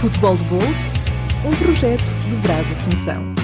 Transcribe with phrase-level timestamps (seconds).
[0.00, 0.96] Futebol de Bolso,
[1.44, 3.34] um projeto do Brás Assunção.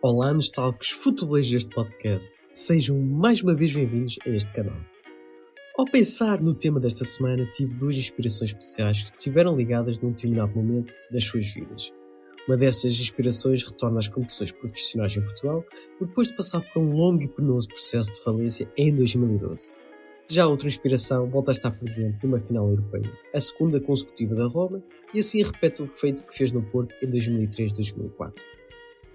[0.00, 2.32] Olá, nostálgicos futebolistas deste podcast.
[2.54, 4.76] Sejam mais uma vez bem-vindos a este canal.
[5.76, 10.54] Ao pensar no tema desta semana, tive duas inspirações especiais que estiveram ligadas num determinado
[10.54, 11.92] momento das suas vidas.
[12.46, 15.64] Uma dessas inspirações retorna às competições profissionais em Portugal,
[16.00, 19.74] depois de passar por um longo e penoso processo de falência em 2012.
[20.30, 24.84] Já outra inspiração volta a estar presente numa final europeia, a segunda consecutiva da Roma,
[25.14, 28.34] e assim repete o feito que fez no Porto em 2003-2004.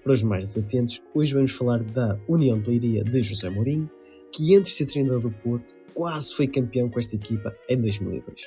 [0.03, 3.88] Para os mais desatentos, hoje vamos falar da União de Leiria de José Mourinho,
[4.31, 8.41] que antes de ser treinador do Porto, quase foi campeão com esta equipa em 2002.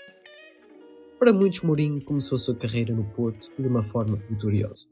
[1.21, 4.89] Para muitos, Mourinho começou a sua carreira no Porto de uma forma vitoriosa.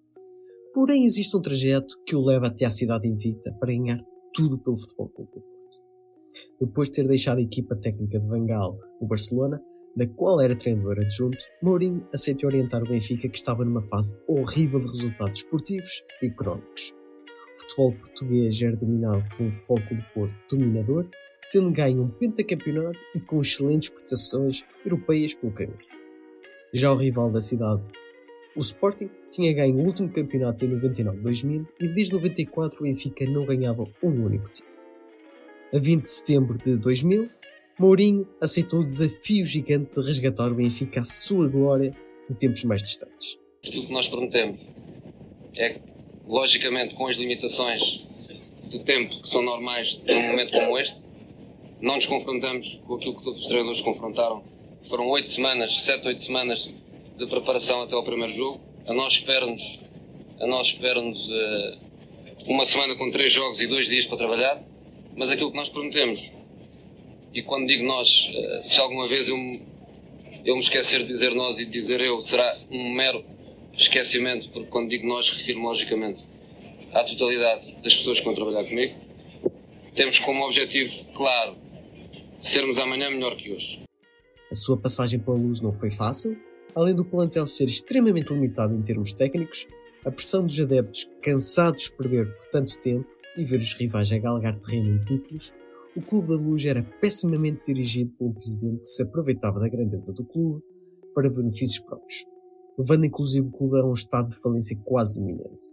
[0.72, 3.98] Porém, existe um trajeto que o leva até à cidade invicta para ganhar
[4.32, 5.53] tudo pelo Futebol Clube
[6.60, 9.60] depois de ter deixado a equipa técnica de Vangal, o Barcelona,
[9.96, 14.80] da qual era treinador adjunto, Mourinho aceitou orientar o Benfica que estava numa fase horrível
[14.80, 16.92] de resultados esportivos e económicos.
[17.54, 21.08] O futebol português era dominado por um futebol clube Porto dominador,
[21.50, 25.78] tendo ganho um pentacampeonato e com excelentes prestações europeias pelo caminho.
[26.72, 27.82] Já o rival da cidade,
[28.56, 33.44] o Sporting, tinha ganho o último campeonato em 99-2000 e desde 94 o Benfica não
[33.44, 34.83] ganhava um único título
[35.74, 37.28] a 20 de setembro de 2000,
[37.80, 41.92] Mourinho aceitou o desafio gigante de resgatar o Benfica à sua glória
[42.28, 43.36] de tempos mais distantes.
[43.66, 44.60] Aquilo que nós prometemos
[45.56, 45.80] é que,
[46.28, 48.06] logicamente, com as limitações
[48.68, 51.02] de tempo que são normais num momento como este,
[51.80, 54.44] não nos confrontamos com aquilo que todos os treinadores confrontaram.
[54.84, 56.72] Foram oito semanas, sete, oito semanas
[57.18, 58.60] de preparação até ao primeiro jogo.
[58.86, 59.80] A nós espera-nos,
[60.40, 61.78] a nós espera-nos uh,
[62.46, 64.73] uma semana com três jogos e dois dias para trabalhar
[65.16, 66.32] mas aquilo que nós prometemos.
[67.32, 69.62] E quando digo nós, eh, se alguma vez eu me,
[70.44, 73.24] eu me esquecer de dizer nós e de dizer eu, será um mero
[73.76, 76.24] esquecimento, porque quando digo nós, refiro logicamente
[76.92, 78.94] à totalidade das pessoas que vão trabalhar comigo.
[79.94, 81.56] Temos como objetivo claro
[82.38, 83.80] sermos amanhã melhor que hoje.
[84.50, 86.38] A sua passagem pela luz não foi fácil,
[86.74, 89.66] além do plantel ser extremamente limitado em termos técnicos,
[90.04, 94.18] a pressão dos adeptos cansados de perder por tanto tempo e ver os rivais a
[94.18, 95.52] galgar terreno em títulos,
[95.96, 100.12] o Clube da Luz era pessimamente dirigido por um presidente que se aproveitava da grandeza
[100.12, 100.62] do clube
[101.14, 102.24] para benefícios próprios,
[102.78, 105.66] levando inclusive o clube a um estado de falência quase iminente.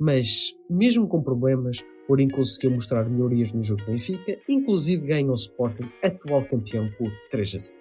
[0.00, 5.34] Mas, mesmo com problemas, Mourinho conseguiu mostrar melhorias no jogo do Benfica, inclusive ganhou o
[5.34, 7.78] Sporting, atual campeão, por 3 a 0.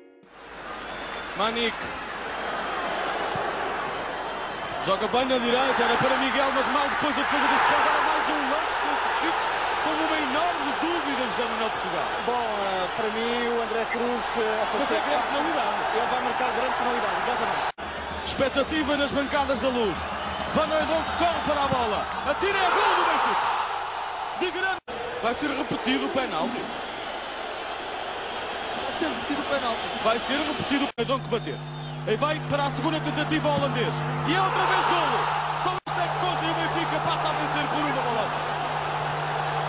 [1.38, 1.76] Manic
[4.86, 8.02] joga bem na direita, era para Miguel, mas mal depois a defesa do Sporting
[8.32, 8.80] um lance
[9.84, 12.04] com uma enorme dúvida José Manuel Portugal.
[12.26, 15.76] Bom, uh, para mim o André Cruz uh, Mas é grande penalidade.
[15.96, 18.26] Ele vai marcar grande penalidade, exatamente.
[18.26, 20.00] Expectativa nas bancadas da luz.
[20.54, 22.08] Van Oudon corre para a bola.
[22.28, 23.48] Atira a gol do Benfica.
[24.40, 24.78] De grande.
[25.22, 26.62] Vai ser repetido o penalti.
[28.84, 30.04] Vai ser repetido o penalti.
[30.04, 31.56] Vai ser repetido o penalti que bater.
[32.08, 33.94] Aí vai para a segunda tentativa holandês.
[34.28, 35.20] E é outra vez golo.
[35.64, 38.28] Só este é que conta e o Benfica passa a vencer por uma bola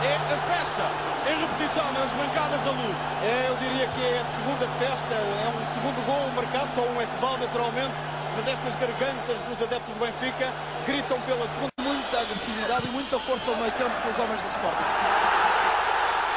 [0.03, 2.97] É a festa em repetição nas bancadas da luz.
[3.22, 5.15] É, eu diria que é a segunda festa.
[5.15, 7.94] É um segundo gol marcado, só um é que vale naturalmente.
[8.34, 10.53] Mas estas gargantas dos adeptos do Benfica
[10.87, 11.71] gritam pela segunda.
[11.81, 15.32] Muita agressividade e muita força ao meio campo pelos homens do Sporting.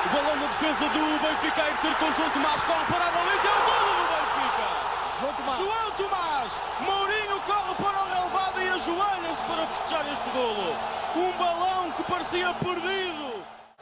[0.06, 3.12] O balão da defesa do Benfica a ir ter com João Tomás, corre para a
[3.12, 4.66] baliza, é o golo do Benfica!
[5.20, 5.58] João Tomás!
[5.58, 6.52] João Tomás!
[6.82, 10.76] Mourinho corre para o relevado e ajoelha-se para fechar este golo.
[11.16, 13.25] Um balão que parecia perdido.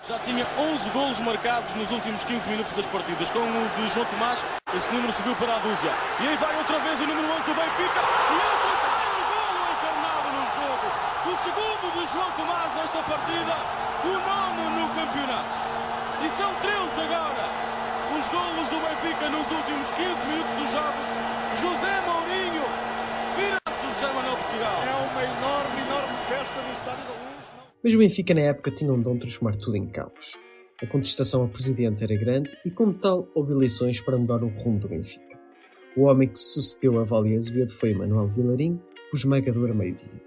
[0.03, 3.29] Já tinha 11 golos marcados nos últimos 15 minutos das partidas.
[3.29, 4.43] Com o de João Tomás,
[4.75, 5.95] esse número subiu para a dúzia.
[6.19, 8.01] E aí vai outra vez o número 11 do Benfica.
[8.03, 10.87] E é o terceiro golo encarnado no jogo.
[11.23, 13.55] O segundo de João Tomás nesta partida.
[14.03, 15.55] O nono no campeonato.
[16.21, 17.47] E são 13 agora
[18.19, 21.07] os golos do Benfica nos últimos 15 minutos dos jogos.
[21.61, 22.65] José Mourinho
[23.37, 24.83] vira-se o José Manuel Portugal.
[24.83, 27.63] É uma enorme, enorme festa no Estádio da Luz.
[27.83, 30.39] Mas o Benfica na época tinha um dom de transformar tudo em caos.
[30.81, 34.79] A contestação ao presidente era grande e, como tal, houve eleições para mudar o rumo
[34.79, 35.37] do Benfica.
[35.95, 38.79] O homem que sucedeu a Valia Azevedo foi Manuel Vilarim,
[39.11, 40.21] por esmagadora maioria.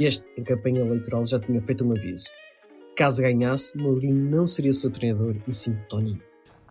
[0.00, 2.28] Este, em campanha eleitoral, já tinha feito um aviso.
[2.96, 6.20] Caso ganhasse, Mourinho não seria o seu treinador, e sim Toninho.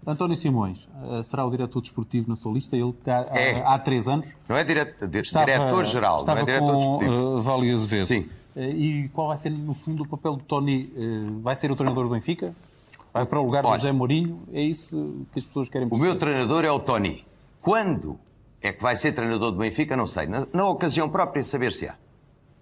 [0.06, 3.62] António Simões uh, será o diretor desportivo na Solista, ele que há, É.
[3.62, 7.38] há, há três anos Não é diretor-geral, não estava é diretor com desportivo.
[7.38, 8.06] uh, Vali Azevedo.
[8.06, 8.30] Sim.
[8.56, 10.92] Uh, e qual vai ser, no fundo, o papel do Tony?
[10.96, 12.56] Uh, vai ser o treinador do Benfica?
[13.14, 13.78] Vai para o lugar Olha.
[13.78, 16.10] do José Mourinho, é isso que as pessoas querem O perceber.
[16.12, 17.26] meu treinador é o Tony.
[17.62, 18.18] Quando
[18.62, 19.96] é que vai ser treinador do Benfica?
[19.96, 20.26] Não sei.
[20.28, 21.96] Na, na ocasião própria, saber se há.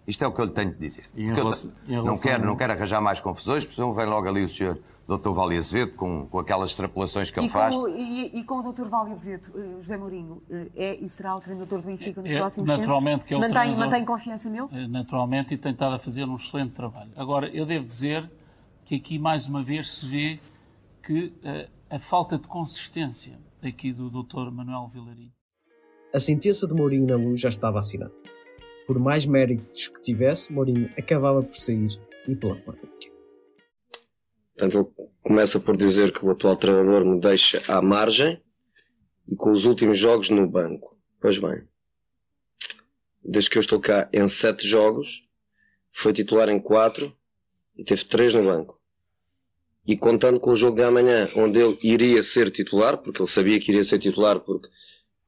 [0.08, 1.06] Isto é o que eu lhe tenho de dizer.
[1.16, 4.44] Eu relação- em não, quero, não quero arranjar mais confusões, porque senão vem logo ali
[4.44, 4.78] o senhor
[5.08, 5.32] Dr.
[5.32, 7.76] Vale Azevedo com, com aquelas extrapolações que ele E faz.
[7.76, 8.86] com, e, e com o Dr.
[8.86, 12.38] Vale Azevedo, eh, José Mourinho, eh, é e será o treinador do Benfica nos É,
[12.38, 13.28] próximos naturalmente tempos?
[13.28, 13.86] que é o mantém, treinador.
[13.86, 14.68] mantém confiança nele?
[14.72, 17.12] Eh, naturalmente, e tem estado a fazer um excelente trabalho.
[17.18, 18.32] Agora, eu devo dizer
[18.86, 20.40] que aqui, mais uma vez, se vê
[21.06, 24.50] que eh, a falta de consistência aqui do Dr.
[24.52, 25.32] Manuel Vilarinho.
[26.14, 28.14] A sentença de Mourinho na luz já estava assinada.
[28.88, 31.90] Por mais méritos que tivesse, Mourinho acabava por sair
[32.28, 33.13] e pela porta cá.
[34.56, 38.42] Portanto, ele começa por dizer que o atual treinador me deixa à margem
[39.28, 40.98] e com os últimos jogos no banco.
[41.20, 41.64] Pois bem,
[43.24, 45.08] desde que eu estou cá em sete jogos,
[45.92, 47.16] foi titular em quatro
[47.76, 48.80] e teve três no banco.
[49.86, 53.60] E contando com o jogo de amanhã, onde ele iria ser titular, porque ele sabia
[53.60, 54.68] que iria ser titular, porque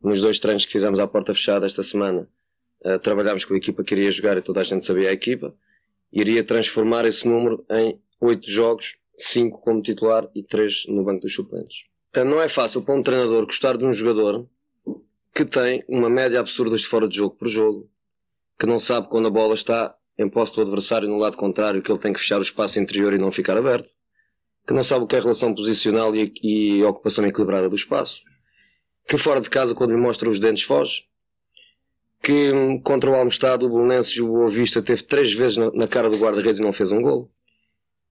[0.02, 2.28] nos dois treinos que fizemos à porta fechada esta semana,
[2.84, 5.54] eh, trabalhámos com a equipa que iria jogar e toda a gente sabia a equipa,
[6.12, 11.34] iria transformar esse número em oito jogos, cinco como titular e três no banco dos
[11.34, 11.76] suplentes.
[12.16, 14.48] Não é fácil para um treinador gostar de um jogador
[15.34, 17.90] que tem uma média absurda de fora de jogo por jogo,
[18.58, 21.92] que não sabe quando a bola está em posse do adversário no lado contrário, que
[21.92, 23.90] ele tem que fechar o espaço interior e não ficar aberto,
[24.66, 28.22] que não sabe o que é relação posicional e, e ocupação equilibrada do espaço,
[29.08, 31.04] que fora de casa, quando lhe mostra os dentes, foge,
[32.24, 35.72] que hum, contra o Almestado, o Bolonenses e o Boa Vista teve três vezes na,
[35.72, 37.30] na cara do guarda-redes e não fez um gol.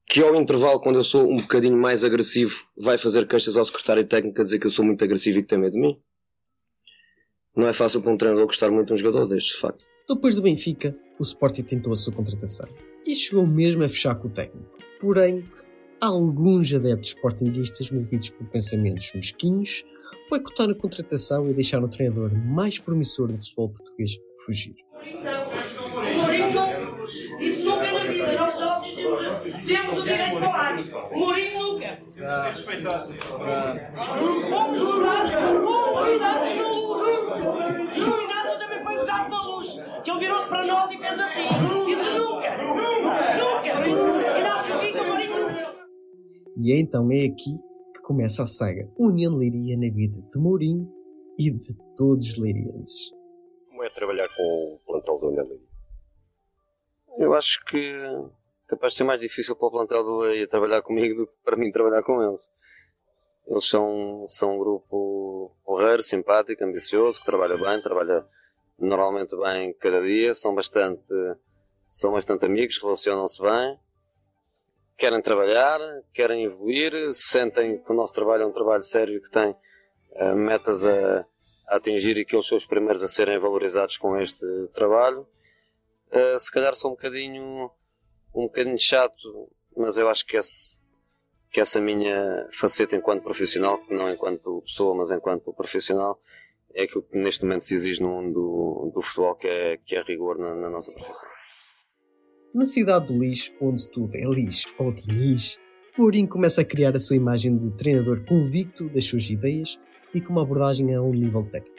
[0.06, 4.06] Que ao intervalo, quando eu sou um bocadinho mais agressivo, vai fazer queixas ao secretário
[4.06, 5.98] técnico a dizer que eu sou muito agressivo e que tem medo de mim.
[7.56, 9.84] Não é fácil para um treinador gostar muito de um jogador destes, de facto.
[10.08, 12.68] Depois do Benfica, o Sporting tentou a sua contratação
[13.06, 14.68] e chegou mesmo a fechar com o técnico.
[15.00, 15.44] Porém,
[16.00, 19.84] alguns adeptos sportinguistas movidos por pensamentos mesquinhos
[20.28, 24.74] boicotaram a contratação e deixaram o treinador mais promissor do futebol português fugir.
[29.18, 31.10] Temos, temos o direito de falar.
[31.12, 31.98] Mourinho nunca.
[34.48, 35.32] Fomos gozados.
[35.32, 37.96] Fomos gozados no luz.
[37.96, 39.68] E o Inácio também foi gozado na luz.
[40.02, 41.46] Que ele virou-se para nós e fez assim.
[41.88, 42.50] Isso nunca.
[43.38, 44.38] Nunca.
[44.38, 45.74] Inácio fica, Mourinho.
[46.56, 47.58] E então é aqui
[47.94, 50.90] que começa a saga União de Leiria na vida de Mourinho
[51.38, 53.10] e de todos os leirienses.
[53.68, 55.74] Como é trabalhar com o plantel da União Leiria?
[57.18, 58.43] Eu acho que é
[58.74, 61.56] capaz de ser mais difícil para o plantel do Leiria trabalhar comigo do que para
[61.56, 62.48] mim trabalhar com eles.
[63.46, 68.26] Eles são, são um grupo porreiro, simpático, ambicioso, que trabalha bem, trabalha
[68.78, 71.02] normalmente bem cada dia, são bastante,
[71.90, 73.76] são bastante amigos, relacionam-se bem,
[74.96, 75.78] querem trabalhar,
[76.12, 79.54] querem evoluir, sentem que o nosso trabalho é um trabalho sério que tem
[80.14, 81.26] eh, metas a,
[81.68, 85.26] a atingir e que eles são os primeiros a serem valorizados com este trabalho.
[86.10, 87.70] Uh, se calhar sou um bocadinho
[88.34, 90.78] um bocadinho chato, mas eu acho que, esse,
[91.50, 96.18] que essa minha faceta enquanto profissional, não enquanto pessoa, mas enquanto profissional,
[96.74, 99.94] é aquilo que neste momento se exige no mundo do, do futebol, que é, que
[99.94, 101.28] é rigor na, na nossa profissão.
[102.52, 105.58] Na cidade do lixo, onde tudo é lixo ou tinis,
[105.96, 109.78] Mourinho começa a criar a sua imagem de treinador convicto das suas ideias
[110.12, 111.76] e com uma abordagem a um nível técnico.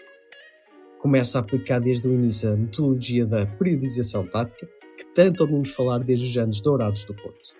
[1.00, 6.00] Começa a aplicar desde o início a metodologia da periodização tática, que tanto ouvimos falar
[6.00, 7.56] desde os anos dourados do Porto.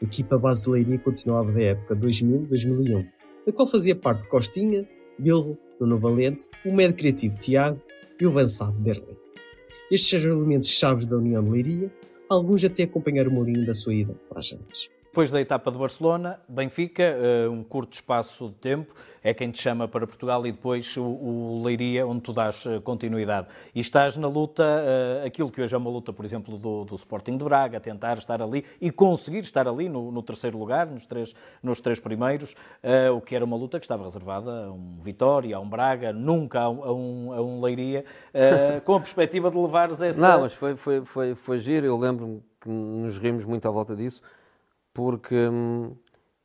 [0.00, 3.06] A equipa Leiria continuava da época 2000-2001,
[3.46, 4.88] da qual fazia parte Costinha,
[5.18, 7.80] Bilro, Nuno Valente, o médio criativo Tiago
[8.20, 9.16] e o avançado Derlei.
[9.90, 11.92] Estes eram elementos chaves da União de Leiria,
[12.28, 14.90] alguns até acompanharam o Mourinho da sua ida para as Jantas.
[15.14, 18.92] Depois da etapa de Barcelona, Benfica, eh, um curto espaço de tempo,
[19.22, 23.46] é quem te chama para Portugal e depois o, Leiria, onde tu dás eh, continuidade.
[23.72, 26.96] E estás na luta, eh, aquilo que hoje é uma luta, por exemplo, do, do
[26.96, 31.06] Sporting de Braga, tentar estar ali e conseguir estar ali no, no terceiro lugar, nos
[31.06, 32.56] três, nos três primeiros,
[33.16, 36.62] o que era uma luta que estava reservada a um Vitória, a um Braga, nunca
[36.62, 38.04] a um, a um, Leiria,
[38.84, 40.20] com a perspectiva de levares essa...
[40.20, 43.94] Não, mas foi, foi, foi, foi giro, eu lembro-me que nos rimos muito à volta
[43.94, 44.20] disso,
[44.94, 45.94] porque hum,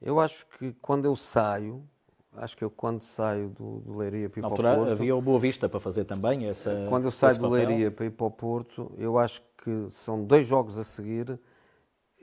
[0.02, 1.88] eu acho que quando eu saio,
[2.34, 4.92] acho que eu quando saio do, do Leiria para ir Na para o Porto...
[4.92, 7.52] havia o Boa Vista para fazer também essa Quando eu saio do papel.
[7.54, 11.40] Leiria para ir para o Porto, eu acho que são dois jogos a seguir,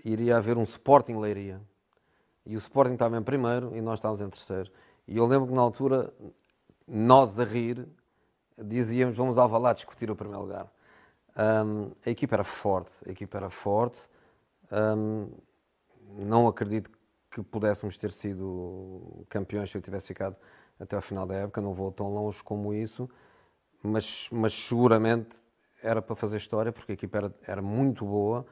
[0.04, 1.60] iria haver um Sporting Leiria.
[2.44, 4.70] E o Sporting estava em primeiro e nós estávamos em terceiro.
[5.06, 6.12] E eu lembro que na altura,
[6.86, 7.86] nós a rir,
[8.58, 10.66] dizíamos vamos ao lá discutir o primeiro lugar.
[11.36, 13.98] Hum, a equipa era forte, a equipa era forte.
[14.72, 15.28] Hum,
[16.18, 16.90] não acredito
[17.30, 20.36] que pudéssemos ter sido campeões se eu tivesse ficado
[20.80, 21.60] até ao final da época.
[21.60, 23.08] Não vou tão longe como isso,
[23.82, 25.36] mas, mas seguramente
[25.82, 28.46] era para fazer história, porque a equipa era, era muito boa.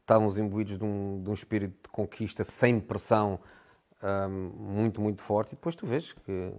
[0.00, 3.38] Estávamos imbuídos de um, de um espírito de conquista sem pressão
[4.02, 5.52] um, muito, muito forte.
[5.52, 6.52] E depois tu vês que,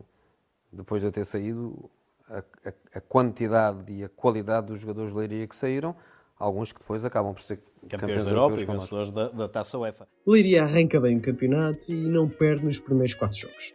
[0.72, 1.90] depois de eu ter saído,
[2.30, 5.96] a, a, a quantidade e a qualidade dos jogadores de Leiria que saíram,
[6.38, 9.78] alguns que depois acabam por ser Campeões campeões da Europa e vencedores da, da Taça
[9.78, 10.08] UEFA.
[10.26, 13.74] O Leiria arranca bem o campeonato e não perde nos primeiros quatro jogos,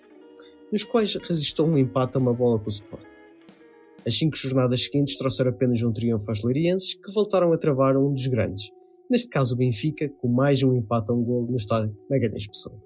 [0.73, 3.07] nos quais resistiu um empate a uma bola com o Sporting.
[4.05, 8.13] As cinco jornadas seguintes trouxeram apenas um triunfo aos leirienses, que voltaram a travar um
[8.13, 8.71] dos grandes,
[9.09, 12.77] neste caso o Benfica, com mais um empate a um golo no estádio Magalhães Pessoa.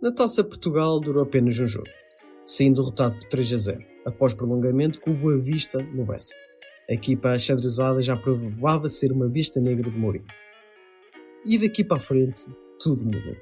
[0.00, 1.88] Na Taça Portugal durou apenas um jogo,
[2.44, 6.34] sendo derrotado por 3 a 0, após prolongamento com o Boa Vista no Bessa.
[6.90, 10.26] A equipa achadrezada já provava ser uma besta negra de Mourinho.
[11.46, 12.46] E daqui para a frente,
[12.80, 13.36] tudo mudou.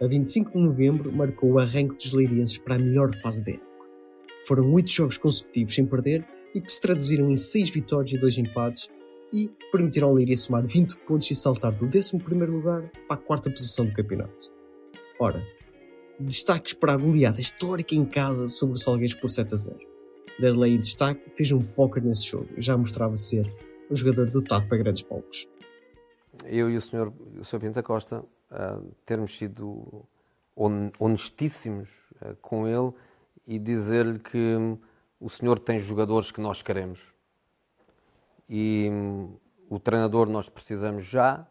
[0.00, 3.68] A 25 de novembro marcou o arranque dos leirienses para a melhor fase da época.
[4.46, 8.38] Foram oito jogos consecutivos sem perder e que se traduziram em seis vitórias e dois
[8.38, 8.88] empates
[9.30, 13.50] e permitiram ao Leiria somar 20 pontos e saltar do 11º lugar para a quarta
[13.50, 14.50] posição do campeonato.
[15.20, 15.46] Ora,
[16.18, 19.91] destaques para a goleada histórica em casa sobre o Salgueiros por 7 a 0.
[20.38, 23.46] Derlei em destaque fez um póquer nesse jogo e já mostrava ser
[23.90, 25.46] um jogador dotado para grandes palcos.
[26.44, 30.04] eu e o senhor, o senhor Pinto Costa ah, termos sido
[30.56, 32.92] hon- honestíssimos ah, com ele
[33.46, 34.78] e dizer-lhe que hum,
[35.20, 37.00] o senhor tem jogadores que nós queremos
[38.48, 39.36] e hum,
[39.70, 41.46] o treinador nós precisamos já,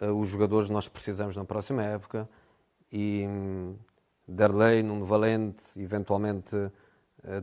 [0.00, 2.28] ah, os jogadores nós precisamos na próxima época
[2.92, 3.74] e hum,
[4.28, 6.54] Derlei, Nuno Valente, eventualmente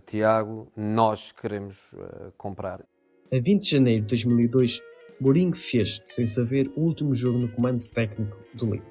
[0.06, 2.84] Tiago, nós queremos ah, comprar.
[3.32, 4.82] A 20 de janeiro de 2002,
[5.20, 8.86] Mourinho fez, sem saber, o último jogo no comando técnico do Liga,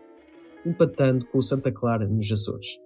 [0.65, 2.79] empatando com o Santa Clara nos Açores,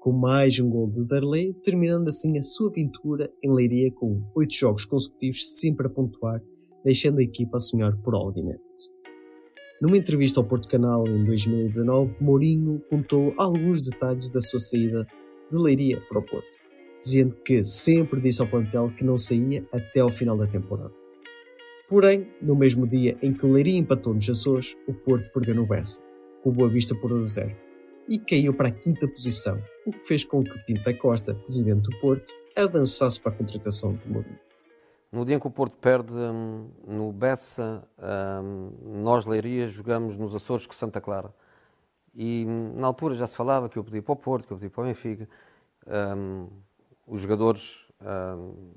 [0.00, 4.54] com mais um gol de Darley, terminando assim a sua aventura em Leiria com oito
[4.54, 6.42] jogos consecutivos sempre a pontuar,
[6.84, 8.64] deixando a equipa a sonhar por algo inédito.
[9.80, 15.06] Numa entrevista ao Porto Canal em 2019, Mourinho contou alguns detalhes da sua saída
[15.50, 16.65] de Leiria para o Porto,
[16.98, 20.92] dizendo que sempre disse ao plantel que não saía até ao final da temporada.
[21.88, 25.66] Porém, no mesmo dia em que o Leiria empatou nos Açores, o Porto perdeu no
[25.66, 26.02] Bessa,
[26.42, 27.56] com Boa Vista por 1 a 0,
[28.08, 31.98] e caiu para a quinta posição, o que fez com que Pinto Costa, presidente do
[32.00, 34.38] Porto, avançasse para a contratação de Mourinho.
[35.12, 37.86] No dia em que o Porto perde hum, no Bessa,
[38.42, 38.72] hum,
[39.02, 41.32] nós, Leiria, jogamos nos Açores com Santa Clara.
[42.14, 44.56] E hum, na altura já se falava que eu pedi para o Porto, que eu
[44.56, 45.28] pedi para o Benfica.
[47.06, 48.72] Os jogadores hum,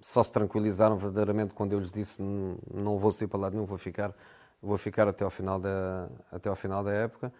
[0.00, 3.66] só se tranquilizaram verdadeiramente quando eu lhes disse "N- não vou sair para lado nenhum,
[3.66, 4.14] vou ficar,
[4.62, 7.32] vou ficar até ao final da, até ao final da época.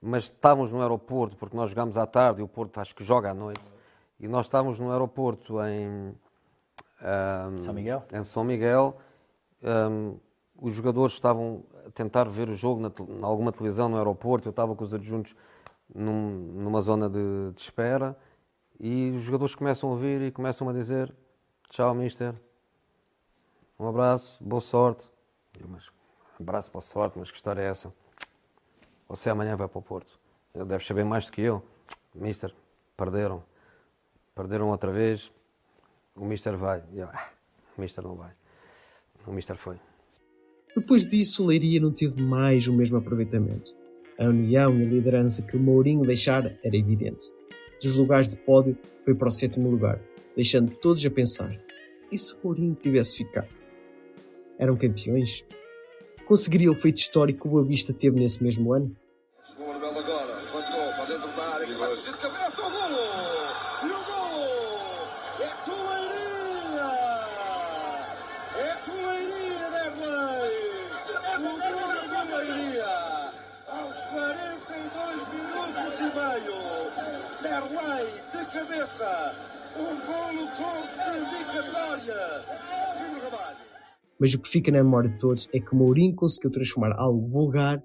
[0.00, 3.30] Mas estávamos no aeroporto, porque nós jogámos à tarde e o Porto acho que joga
[3.30, 3.72] à noite.
[4.18, 6.14] E nós estávamos no aeroporto em,
[7.00, 8.02] Ahm, São Miguel?
[8.12, 8.96] Em São Miguel.
[9.62, 10.14] Ahm,
[10.60, 12.90] os jogadores estavam a tentar ver o jogo na,
[13.26, 14.48] alguma televisão no aeroporto.
[14.48, 15.34] Eu estava com os adjuntos
[15.92, 18.16] num- numa zona de, de espera
[18.82, 21.14] e os jogadores começam a ouvir e começam a dizer:
[21.70, 22.34] Tchau, mister.
[23.78, 25.08] Um abraço, boa sorte.
[25.58, 25.84] Eu, mas,
[26.38, 27.94] abraço, boa sorte, mas que história é essa?
[29.08, 30.18] Você amanhã vai para o Porto.
[30.52, 31.62] Ele deve saber mais do que eu.
[32.14, 32.52] Mister,
[32.96, 33.42] perderam.
[34.34, 35.32] Perderam outra vez.
[36.16, 36.82] O Mister vai.
[36.92, 37.30] Eu, "Ah,
[37.76, 38.32] o Mister não vai.
[39.26, 39.78] O Mister foi.
[40.74, 43.74] Depois disso, Leiria não teve mais o mesmo aproveitamento.
[44.18, 47.32] A união e a liderança que Mourinho deixara era evidente.
[47.82, 50.00] Dos lugares de pódio, foi para o sétimo lugar,
[50.36, 51.60] deixando todos a pensar:
[52.12, 53.50] e se Mourinho tivesse ficado?
[54.56, 55.44] Eram campeões?
[56.26, 58.96] Conseguiria o feito histórico que o Boa Vista teve nesse mesmo ano?
[59.58, 63.21] Agora, levantou para dentro da área, a fazer de cabeça o golo!
[73.92, 76.56] Aos 42 minutos e meio!
[77.42, 79.36] Derlei de cabeça!
[79.76, 82.14] Um golo com dedicatória!
[82.96, 83.58] Pedro Ramalho!
[84.18, 87.82] Mas o que fica na memória de todos é que Mourinho conseguiu transformar algo vulgar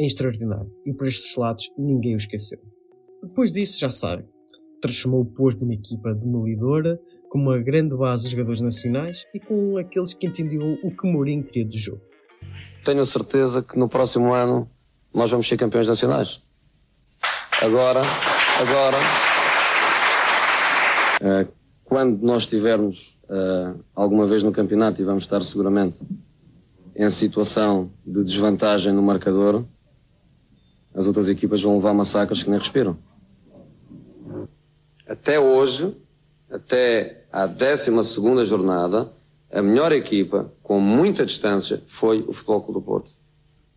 [0.00, 2.58] em extraordinário, e por estes lados ninguém o esqueceu.
[3.22, 4.28] Depois disso, já sabe,
[4.80, 7.00] transformou o Porto numa equipa demolidora,
[7.30, 11.44] com uma grande base de jogadores nacionais e com aqueles que entendiam o que Mourinho
[11.44, 12.02] queria do jogo.
[12.84, 14.68] Tenho a certeza que no próximo ano
[15.16, 16.42] nós vamos ser campeões nacionais.
[17.62, 18.02] Agora,
[18.60, 18.96] agora,
[21.22, 21.48] eh,
[21.82, 25.96] quando nós estivermos eh, alguma vez no campeonato e vamos estar seguramente
[26.94, 29.64] em situação de desvantagem no marcador,
[30.94, 32.98] as outras equipas vão levar massacres que nem respiram.
[35.08, 35.96] Até hoje,
[36.50, 39.10] até à 12 jornada,
[39.50, 43.15] a melhor equipa, com muita distância, foi o Futebol Clube do Porto.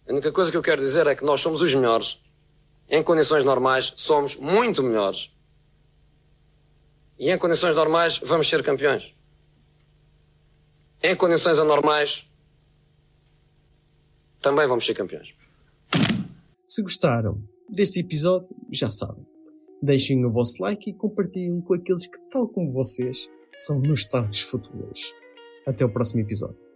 [0.10, 2.20] A única coisa que eu quero dizer é que nós somos os melhores.
[2.90, 5.32] Em condições normais, somos muito melhores.
[7.20, 9.16] E em condições normais, vamos ser campeões.
[11.04, 12.28] Em condições anormais,
[14.42, 15.32] também vamos ser campeões.
[16.68, 19.28] Se gostaram deste episódio, já sabem.
[19.80, 25.14] Deixem o vosso like e compartilhem com aqueles que, tal como vocês, são nostálgicos futebolês.
[25.68, 26.69] Até o próximo episódio.